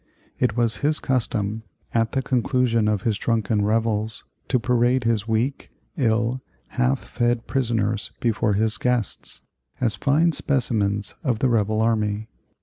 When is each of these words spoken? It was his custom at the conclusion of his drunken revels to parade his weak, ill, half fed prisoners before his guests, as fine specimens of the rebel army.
It 0.39 0.57
was 0.57 0.77
his 0.77 0.97
custom 0.97 1.61
at 1.93 2.13
the 2.13 2.23
conclusion 2.23 2.87
of 2.87 3.03
his 3.03 3.19
drunken 3.19 3.63
revels 3.63 4.23
to 4.47 4.57
parade 4.57 5.03
his 5.03 5.27
weak, 5.27 5.69
ill, 5.95 6.41
half 6.69 7.03
fed 7.05 7.45
prisoners 7.45 8.09
before 8.19 8.53
his 8.53 8.79
guests, 8.79 9.41
as 9.79 9.95
fine 9.95 10.31
specimens 10.31 11.13
of 11.23 11.37
the 11.37 11.49
rebel 11.49 11.83
army. 11.83 12.29